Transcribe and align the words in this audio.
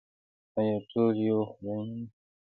آیا 0.59 0.77
ټول 0.89 1.15
یو 1.27 1.39
خدای 1.51 1.75
مني؟ 1.87 2.03